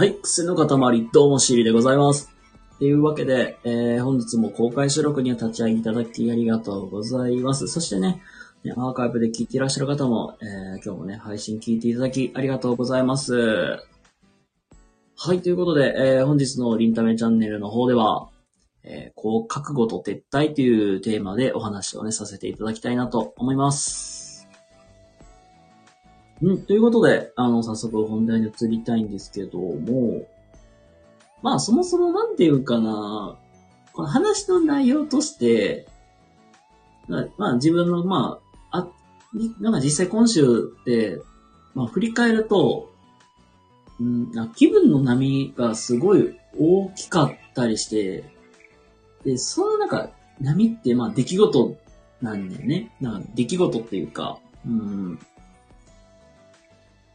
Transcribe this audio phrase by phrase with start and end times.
[0.00, 2.30] はい、癖の塊、どうもシリでございます。
[2.78, 7.68] というわけで、えー、本日も公開収録には立ち上げいただきありがとうございます。
[7.68, 8.22] そしてね、
[8.64, 13.34] ねアーカイブで聞いていらっしゃる方も、えー、今日もね、配信聞いていただきありがとうございます。
[13.34, 13.82] は
[15.34, 18.30] い、ということで、えー、本日のリンタメチャンネルの方では、
[18.84, 24.19] えー、こう、覚悟と撤退というテーマでお話をね、させていただきたいなと思います。
[26.42, 30.26] うん、ということで、あの、早速本題に移りたいんですけども、
[31.42, 33.36] まあ、そもそもなんていうかな、
[33.92, 35.86] この話の内容として、
[37.36, 38.88] まあ、自分の、まあ、あ、
[39.60, 41.20] なんか実際今週って、
[41.74, 42.90] まあ振り返ると、
[44.00, 48.24] うん、な気分の波がすごい大きかったりして、
[49.24, 51.76] で、そのなんか波ってまあ出来事
[52.22, 52.92] なんだよね。
[53.00, 55.18] なんか出来事っていうか、うん。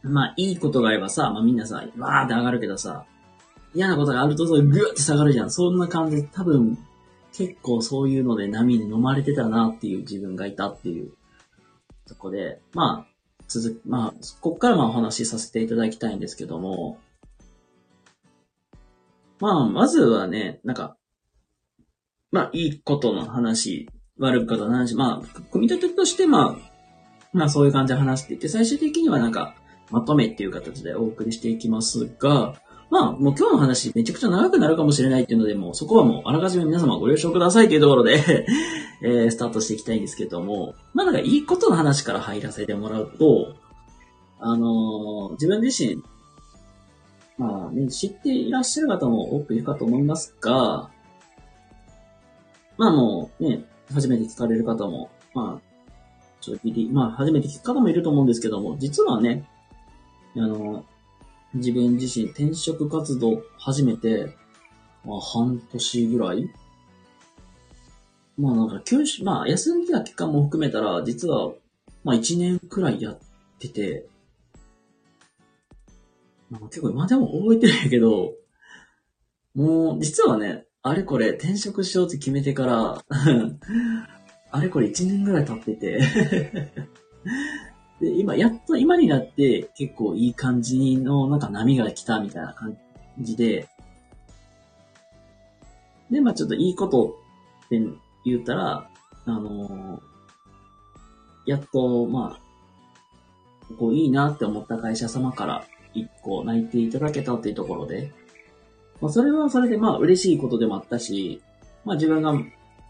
[0.02, 3.06] まあいいことがあればさ、まあみんなさ、わーって上がるけどさ、
[3.74, 5.50] 嫌なことがあるとそうグーって下がるじゃん。
[5.50, 6.78] そんな感じで多分
[7.32, 11.12] 結構そういうので波に飲まれてたなっていう自分がいたっていう
[12.08, 13.12] とこで、まあ、
[13.48, 16.98] 続き、まあ、こっからまあお話しさせていただきたいんですけども、
[19.38, 20.96] まあ、まずはね、なんか、
[22.32, 26.76] まあ、いいことの話、悪いことの話、まあ、組み立てとしてまあ、
[27.32, 29.54] まあそういう感じで話していって、最終的にはなんか、
[29.90, 32.54] まとめっていう形でお送りしていきますが、
[32.90, 38.46] まあ、もう今日の話めちゃくちゃ長くなるかもしれないっていうので、もうそこはもうあらかじめ皆様ご了承くださいというところで
[39.02, 43.54] えー、スタートしていきたいんですけども、まあなんかいいことの話から入らせてもらうと、
[44.38, 46.02] あのー自分自身、
[47.36, 50.90] まあね、知っていらっしゃる方も多くいるかと思いますが、
[52.78, 55.90] まあもうね、初めて聞かれる方も、まあ、
[56.40, 59.44] ちょっと、まあ初めて聞く方もいると思うんですけども、実はね、
[60.36, 60.84] あの
[61.54, 64.34] 自分自身転職活動始めて、
[65.04, 66.50] まあ半年ぐらい。
[68.38, 71.52] まあなんか休止、まあ休んでた期間も含めたら、実は、
[72.04, 73.18] まあ1年くらいやっ
[73.58, 74.06] てて、
[76.50, 78.34] なんか結構今でも覚えてないけど、
[79.54, 83.04] もう実はね、あれこれ転職しようって決めてから、
[84.52, 86.00] あれこれ1年ぐらい経ってて、
[88.00, 92.76] で、今、やっと今になって結構いい感じのなんか波が来たみたいな感
[93.20, 93.68] じで、
[96.10, 97.16] で、まあちょっといいこと
[97.66, 97.80] って
[98.24, 98.88] 言ったら、
[99.24, 100.16] あのー
[101.46, 105.64] やっと、まあ、こういいなって思った会社様から
[105.94, 108.12] 一個泣いていただけたっていうところで、
[109.00, 111.40] まあそれはそれでまあ嬉しいことでもあったし、
[111.84, 112.34] まあ自分が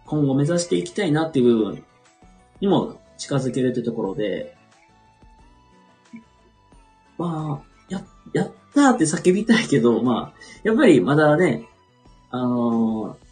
[0.06, 1.84] 今後目指していきたいなっていう部分
[2.60, 4.56] にも近づけるってところで、
[7.18, 11.68] まあ、や、やったーって叫びたいけど、まあ、やっぱりまだね、
[12.30, 13.26] あのー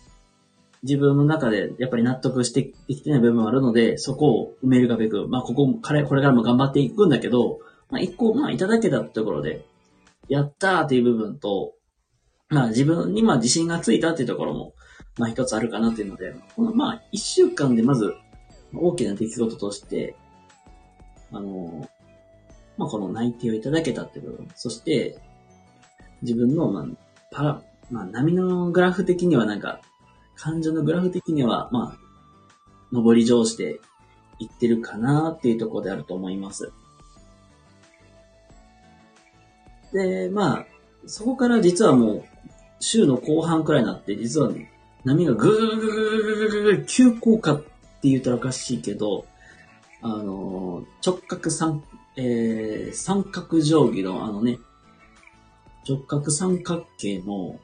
[0.85, 9.65] 自分の中でやっぱり納得してできてない部分もあるので、そこを埋めるがべく、まあ、ここも、これこれからも頑張っていくんだけど、まあ、一個、まあ、いただけたところで、
[10.29, 11.73] やったーっていう部分と、
[12.51, 14.75] まあ、自分にまあ自信がついたっていうところも、
[15.19, 18.15] まあ、一つあるかなっていうので、このまあ、一週間でまず、
[18.75, 20.17] 大きな出来事として、
[21.33, 21.94] あのー
[22.77, 25.19] まあ、この内定をいただけたっていう部分、そして、
[26.23, 26.87] 自分の、まあ、
[27.31, 29.81] パラ、まあ、波のグラフ的にはなんか、
[30.37, 31.99] 感情のグラフ的には、まあ、
[32.93, 33.81] 上り上して
[34.39, 36.73] いってるかなっていうところであると思います。
[39.93, 40.67] で、まあ、
[41.07, 42.25] そこから実はもう、
[42.81, 44.71] 週の後半くらいになって、実はね
[45.05, 49.27] 波がぐーぐーぐーぐーぐーぐぐ急降下って言ったらおかしいけど、
[50.03, 51.83] あのー直角三、
[52.17, 54.59] えー、三角定規のあのね、
[55.89, 57.59] 直角三角形の、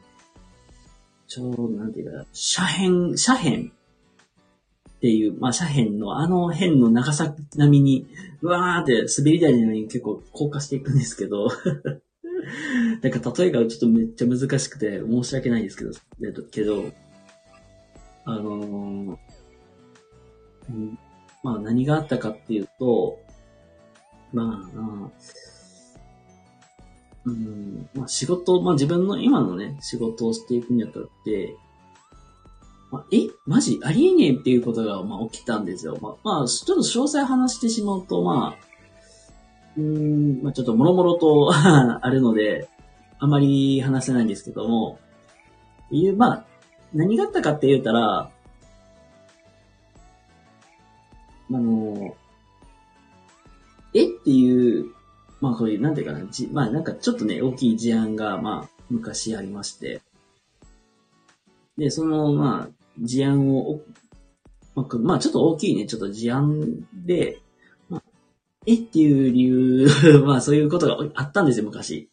[1.29, 2.27] ちょうど、なんていうか、
[2.59, 8.07] 斜辺、斜辺っていう、まあ斜辺のあの辺の長さ並みに、
[8.43, 11.49] うわーって滑り台のように結構降下していくんですけど、
[13.03, 15.93] なんか例えがちょっとめっちゃ難しくて申し訳ないですけど、
[16.23, 16.85] えっとけど、
[18.25, 19.17] あのー
[20.69, 20.99] うん
[21.43, 23.19] まあ何があったかっていうと、
[24.33, 25.11] まあ、あ
[27.27, 31.57] うん、まあ仕事、まあ自分の今のね、仕事をしていくにあたって、
[32.91, 33.81] まあ、えマジ？
[33.85, 35.99] ありえねえっていうことが、まあ起きたんですよ。
[36.01, 38.65] まあ、まあ、ちょっと詳細話してしまうと、まあ、
[39.77, 42.69] うん、まあちょっともろもろと あるので、
[43.19, 44.99] あまり話せないんですけども、
[45.91, 46.45] いう、まあ、
[46.95, 48.31] 何があったかって言うたら、
[51.53, 52.17] あの、
[53.95, 54.05] え？
[54.05, 54.93] っていう、
[55.41, 60.03] まあこういう、なんていうかな、じまあなんかちょっとね、大きい事案が、まあ、昔ありまして。
[61.77, 63.81] で、その、まあ、事案を、
[64.75, 67.41] まあ、まあ、ちょっと大きいね、ちょっと事案で、
[67.89, 68.03] まあ、
[68.67, 68.75] え？
[68.75, 69.89] っていう理由、
[70.25, 72.11] まあ、そういうことがあったんですよ、昔。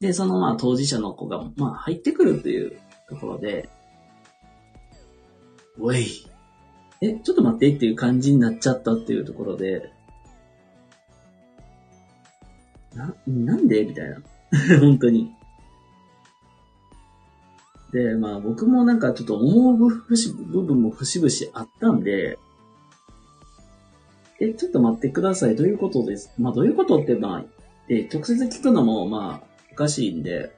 [0.00, 2.78] で、その、まあ、当事者の子が、まあ、入ってくるという
[3.08, 3.68] ところで、
[5.78, 6.06] おい、
[7.00, 9.90] え、ちょっと待ってっていう感じになっちゃったっていうところで、
[12.94, 13.84] な、なんで？
[13.84, 14.20] みたいな。
[14.80, 15.32] 本当に。
[17.92, 22.38] で、まあ僕もなんかちょっと思う部部分も節々あったんで、
[24.40, 25.56] え、ちょっと待ってください。
[25.56, 26.32] どういうことです？
[26.38, 27.44] まあどういうことってまあ、
[27.88, 30.54] え、直接聞くのもまあおかしいんで、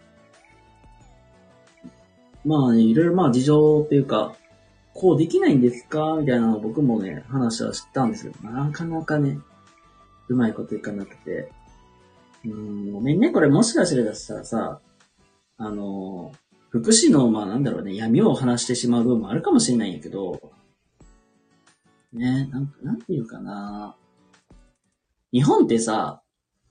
[2.45, 4.35] まあ、ね、いろいろまあ事情っていうか、
[4.95, 6.17] こうできないんですか？
[6.21, 9.39] みたいなの僕もね、話はしたんですけど、なかなかね、
[10.29, 11.51] うまいこといかなくて。
[12.45, 13.31] うん、ごめんね。
[13.31, 14.81] これもしかしたらさ、
[15.59, 16.33] あの、
[16.71, 20.53] 福祉の、まあなんだろうね、闇を話してしまう部分もあるかもしれないんやけど、
[22.13, 23.97] ね、なん、なんていうかな。
[25.33, 26.23] 日本ってさ、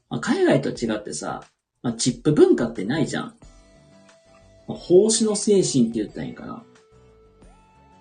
[0.09, 1.43] まあ、海外と違ってさ、
[1.81, 3.35] まあ、チップ文化ってないじゃん。
[4.67, 6.63] まあ、奉仕の精神って言ったらいいかな。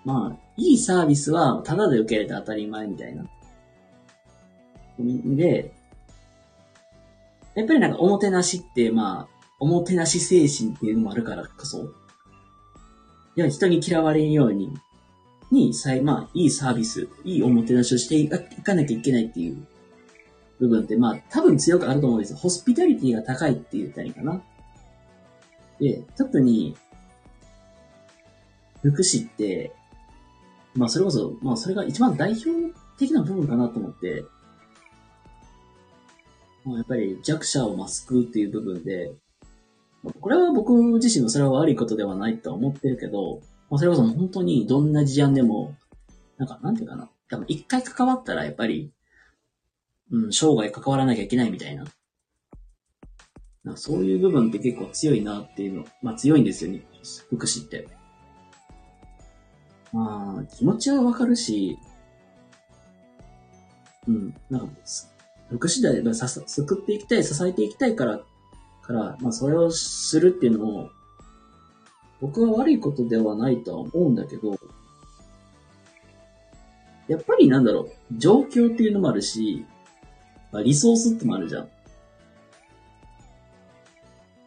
[0.03, 3.25] まあ、いいサービスはタダで受け入れて当たり前みたいな。
[4.99, 5.73] で、
[7.55, 14.73] やっぱりなんかおもてなしって、まあ、おもてなし精神っていうのもあるからこそ、いや人に嫌われんように、
[15.51, 18.37] に、さい、まあ、いいサービス、いいおもてなしをしていか
[18.73, 19.67] なきゃいけないっていう
[20.59, 22.37] 部分って、まあ、多分強くあると思うんですよ。
[22.37, 24.41] ホスピタリティが高いって言ったらいいかな。
[25.79, 26.77] で、特に、
[28.81, 29.73] 福祉って、
[30.73, 32.49] まあ、それこそ、まあ、それが一番代表
[32.97, 34.23] 的な部分かなと思って、
[36.63, 39.13] まあ、やっぱり弱者をまあ救うっていう部分で、
[40.19, 45.75] これは僕自身もそれは悪いことではないと思ってるけど、まあ、それこそ本当にどんな事案でも、
[46.37, 47.09] なんか、なんていうかな。
[47.29, 48.91] 多分一回関わったらやっぱり、
[50.11, 51.85] うん、生涯関わらなきゃいけないみたいな。
[53.63, 56.81] なそういう部分って結構強いなっていうの、まあ強いんですよね、
[57.29, 57.87] 福祉って。
[59.93, 61.77] まあ、気持ちはわかるし、
[64.07, 64.73] うん、なんか、
[65.51, 68.21] 福祉でさ救っていきたい、支えていきたいから、
[68.81, 70.89] から、まあそれをするっていうのも、
[72.21, 74.57] 僕は悪いことではないとは思うんだけど、
[77.07, 79.65] やっぱりなんだろう、状況っていうのもあるし、
[80.51, 81.69] まあ、リソースってもあるじゃん。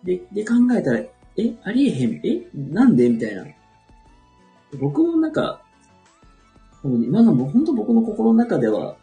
[0.04, 1.10] で、で考えたら、え、
[1.62, 3.08] ありえへん、え、なんで？
[3.08, 3.44] みたいな。
[4.80, 5.60] 僕もなんか、
[6.82, 8.96] もう今のも本当僕の心の中では、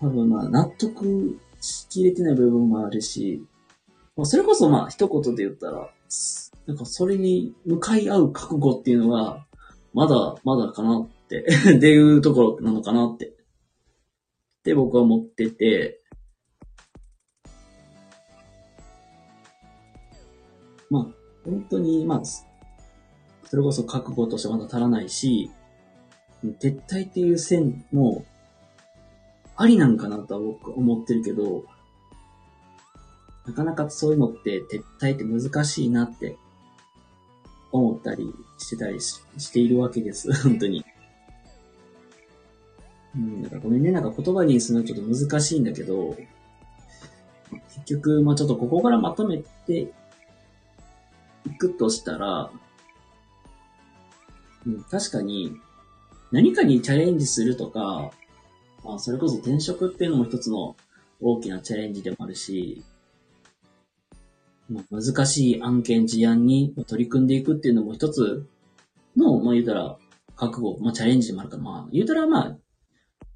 [0.00, 3.44] 多分まあ納得しきれてない部分もあるし、
[4.16, 5.90] まあ、それこそまあ一言で言ったら、
[6.66, 9.46] なんかそれに向かい合う覚悟っていうのは、
[9.94, 11.46] まだまだかなって、
[11.76, 13.26] っていうところなのかなって。
[13.26, 13.30] っ
[14.68, 16.02] て僕は思ってて、
[20.90, 21.06] まあ、
[21.44, 25.50] 本当に、まあ、それこそ覚悟としてまだ足らないし、
[26.44, 28.24] 撤退っていう線も、
[29.60, 31.64] ありなんかなとは僕思ってるけど、
[33.44, 36.36] なかなかそういうのって撤退って難しいなって
[37.72, 40.32] 思ったりしてたりししているわけです。
[40.44, 40.84] 本当に。
[43.16, 46.16] うん、だからごめんね、なんか言葉にするのちょっと難しいんだけど、
[47.50, 49.92] 結局、まあちょっとここからまとめて
[51.46, 52.52] いくとしたら、
[54.64, 55.56] うん、確かに
[56.30, 58.12] 何かにチャレンジするとか、
[58.88, 60.74] まあそれこそ転職っていうのも一つの
[61.20, 62.82] 大きなチャレンジでもあるし、
[64.70, 68.46] まあ、難しい案件、事案に取り組んでいくっていうのも一つ
[69.14, 69.98] の、まあ言うたら、
[70.36, 72.56] 覚悟、まあチャレンジでもあるから、まあ言うたらまあ、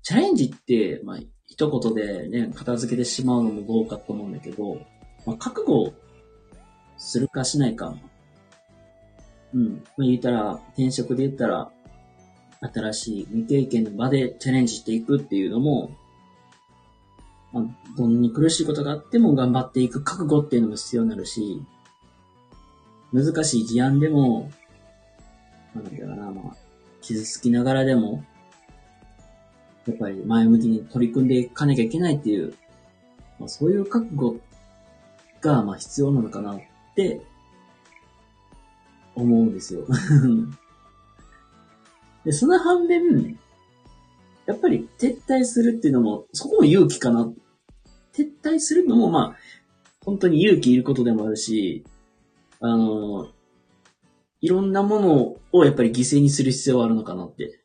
[0.02, 4.80] チャレンジって、まあ一言でね、片付けてしまうのもどうかと思うんだけど、
[5.26, 5.92] まあ覚悟
[6.96, 7.94] するかしないか。
[9.52, 9.84] うん。
[9.98, 11.70] まあ言ったら、転職で言ったら、
[12.62, 15.90] 新しい未経験の場でチャレンジしていくっていうのも、
[17.52, 17.64] まあ、
[17.96, 21.62] どんなに苦しいことがあっても頑張っていく覚悟っていうのも必要になるし、
[23.12, 24.50] 難しい事案でも、
[25.74, 26.56] なんだろうな、まあ、
[27.00, 28.24] 傷つきながらでも、
[29.86, 32.54] やっぱり前向きに取り組んでいかなきゃいけないっていう、
[33.38, 34.36] まあ、そういう覚悟
[35.40, 36.60] が、まあ、必要なのかなっ
[36.94, 37.20] て、
[39.14, 39.84] 思うんですよ。
[42.24, 43.38] で、その反面、
[44.46, 47.32] やっぱり撤退するっていうのも、そこも勇気かな。
[48.12, 49.36] 撤退するのも、まあ、
[50.04, 51.84] 本当に勇気いることでもあるし、
[52.60, 53.28] あの、
[54.40, 57.60] いろんなものをやっぱり犠牲にする必要はあるのかなって。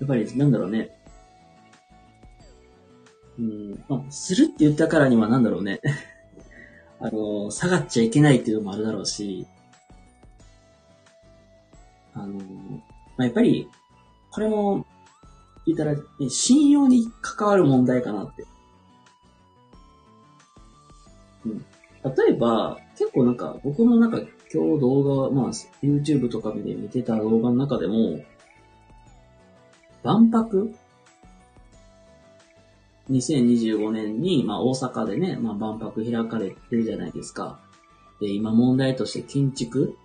[0.00, 0.90] やっぱり、なんだろうね。
[3.38, 5.80] うん、まあ、するって言ったからにはなんだろうね。
[7.00, 9.46] あの、下がっちゃいけないっていうのもあるだろうし、
[12.22, 12.40] あの、ま
[13.18, 13.68] あ、やっぱり、
[14.30, 14.86] これも、
[15.66, 18.44] 言ったら、ね信用に関わる問題かなって。
[21.46, 21.58] うん。
[21.58, 24.18] 例えば、結構なんか、僕もなんか
[24.52, 25.50] 今日動画、まあ、
[25.82, 28.20] YouTube とかで見てた動画の中でも、
[30.02, 30.74] 万博
[33.10, 37.60] ?2025 年に、まあ大阪でね、まあ万博開かれてるじゃないですか。
[38.20, 39.96] で、今問題として建築？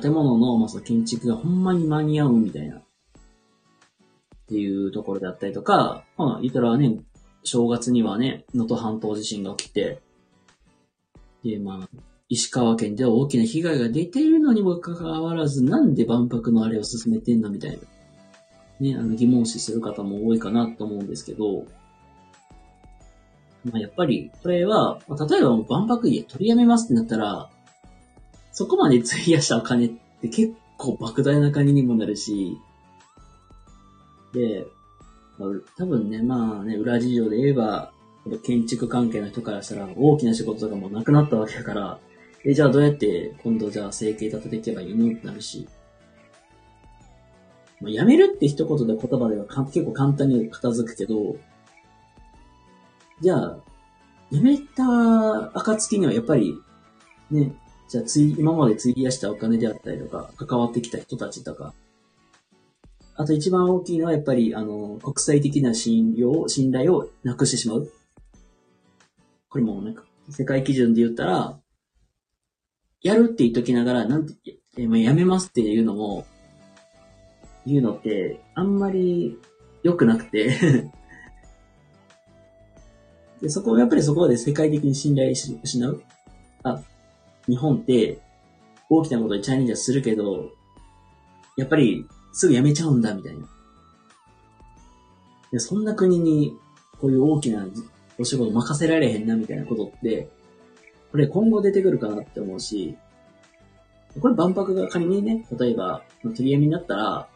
[0.00, 2.76] 建物の、まあその建築がほんまに間に合うみたいな。
[2.76, 2.80] っ
[4.46, 6.98] ていうところであったりとか、まあ言ったらね、
[7.44, 10.00] 正月にはね、能登半島地震が起きて、
[11.44, 11.98] で、まあ、
[12.28, 17.76] 石川県では大きな被害が出ているのにもかかわらず、なんで万博のあれを進めてんのみたいな。
[18.80, 21.64] ね、あの疑問視する方も多いかなと思うんですけど、
[23.64, 27.50] まあやっぱり、これは、まあ例えば万博家取りやめますってなったら、
[28.54, 29.90] そこまで費やしたお金っ
[30.22, 32.56] て結構莫大な金にもなるし、
[34.32, 34.66] で、
[35.76, 37.92] 多分ね、まあね、裏事情で言えば、
[38.44, 41.98] 建築関係の人からしたら大きな仕事とかもなくなったわけだから、
[42.44, 45.12] え、じゃあどうやって今度じゃあ生計立てていけばいいの？
[45.12, 45.68] ってなるし、
[47.80, 51.36] まあ、辞めるって一言で言葉では結構簡単に片付くけど、
[53.20, 53.58] じゃあ、
[54.30, 56.54] 辞めた暁にはやっぱり、
[57.30, 57.52] ね、
[57.88, 61.74] じゃあつい、今まで費やしたお金であったりとか、関わってきた人たちとか、
[63.16, 67.90] あと一番大きいのはやっぱり、あの、国際的な信用、信頼をなくしてしまう。
[69.48, 71.58] これもなんか、世界基準で言ったら、
[73.02, 76.26] やるって言っときながら、なんて、えもうやめますっていうのも、
[77.66, 79.38] 言うのって、あんまり
[79.82, 80.90] 良くなくて
[83.40, 86.02] で、そこ、やっぱりそこで世界的に信頼し失う。
[86.62, 86.82] あ、
[87.46, 88.18] 日本って
[88.88, 90.50] 大きなことにチャレンジはするけど、
[91.56, 93.46] やっぱりすぐやめちゃうんだ、みたいな。
[95.52, 96.56] でそんな国に
[97.00, 97.66] こういう大きな
[98.18, 100.28] お仕事任せられへんな、みたいなことって、
[101.12, 102.96] これ今後出てくるかなって思うし、
[104.20, 107.28] これ万博が仮にね、例えば、取りやめになったら、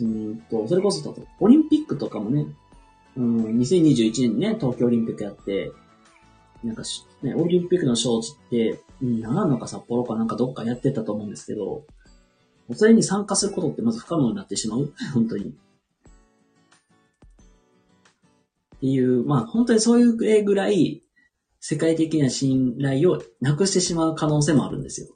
[0.00, 2.46] うんと、それこそ、オリンピックとかもね、
[3.16, 5.72] うん、2021年にね、東京オリンピックやって、
[6.66, 6.82] なんか、
[7.22, 11.84] ね、オリンピックの招致って、長野か札幌かなんかどっかやってたと思うんですけど、
[12.74, 14.92] それに参加することってまず不可能になってしまう。
[15.14, 15.44] 本当に。
[15.44, 15.52] っ
[18.80, 21.04] ていう、まあ本当にそういうぐらい、
[21.60, 25.08] 世界的な信頼をなくしてしまう可能性もあるんですよ。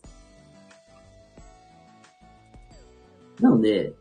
[3.40, 3.94] なので、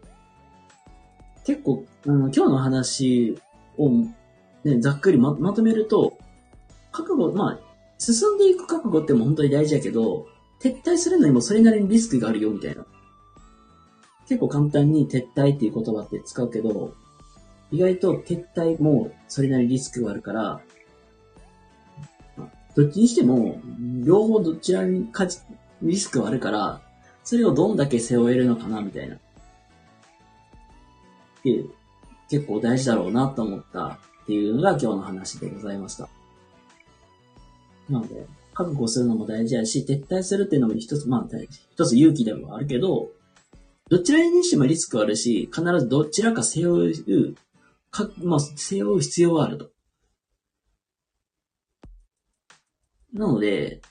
[1.46, 3.38] 結構、あの今日の話
[3.78, 3.90] を、
[4.64, 6.18] ね、ざっくりままとめると、
[7.04, 7.60] 覚悟、まあ、
[7.98, 10.28] 進んでいく覚悟っても本当に大事やけど、
[10.62, 12.86] 撤退するのにもそれなりにリスクがあるよみたいな。
[14.28, 16.94] 結構簡単に撤退っていう言葉って使うけど、
[17.72, 20.62] 意外と撤退もそれなりにリスクがあるから、
[22.76, 23.60] どっちにしても、
[24.06, 25.40] 両方どちらにかじ
[25.82, 26.82] リスクはあるから、
[27.24, 29.16] それをどんだけ背負えるのかなみたいな。
[29.16, 29.20] っ
[31.44, 31.70] ていう、
[32.30, 36.08] 結構大事だろうなと思ったっていうのが今日の話でございました。
[37.90, 43.10] なので、覚悟するのも大事やし、撤退するっていうのも一つ、まあ、大事一つ勇気でもあるけど、
[43.90, 47.36] どちらにしてもリスクあるし、必ずどちらか背負う、
[47.90, 49.72] かまあ、背負う必要はあると。
[53.14, 53.82] なので、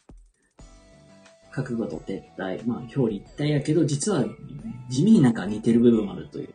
[1.51, 4.25] 覚悟と撤退、まあ、表裏一体やけど、実は
[4.89, 6.55] 地味になんか似てる部分もあるという。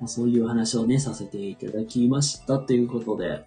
[0.00, 3.44] まあ、そういう話をね、させていただきましたということで、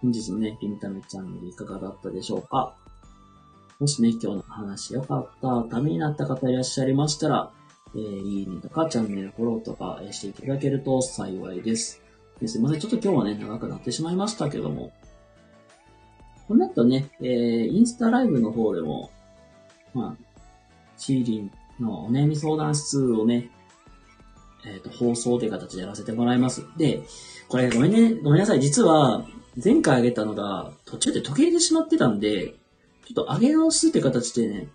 [0.00, 2.74] 本日のね、リンタメチャンネルいかがだったでしょうか？
[3.80, 7.50] もしね、今日の話良かった、ためになった方いらっしゃいましたら、
[7.94, 12.00] えー、いいねとか、チャンネルフォローとかしていただけると幸いです。
[12.40, 14.92] ですいません、ちょっと今日はね、長くなってしまいましたけども、
[16.48, 19.10] この後ね、えー、インスタライブの方でも、
[19.94, 20.24] まあ、
[20.96, 21.50] シーリン
[21.80, 23.50] のお悩み相談室をね、
[24.64, 26.64] えっ、と、放送という形でやらせてもらいます。
[26.76, 27.02] で、
[27.48, 28.60] これごめんね、ごめんなさい。
[28.60, 29.26] 実は、
[29.62, 32.54] 前回あげたのが、途中で途切れてしまってたんで、
[33.06, 34.68] ちょっと上げ直すって形でね、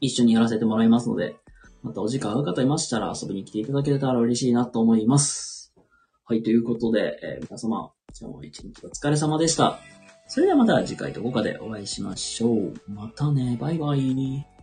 [0.00, 1.36] 一緒にやらせてもらいますので、
[1.82, 5.72] またお時間合う方いましたら遊びに来ていただけたら嬉しいなと思います。
[6.24, 9.78] はい、ということで、えー皆様、今日も一日お疲れ様でした。
[10.26, 12.74] それではまた次回どこかでお会いしましょう。
[12.88, 13.56] またね。
[13.60, 14.55] バイバイ。